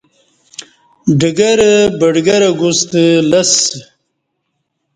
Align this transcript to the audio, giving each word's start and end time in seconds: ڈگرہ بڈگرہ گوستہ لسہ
ڈگرہ 1.19 1.71
بڈگرہ 1.99 2.49
گوستہ 2.59 3.03
لسہ 3.29 3.63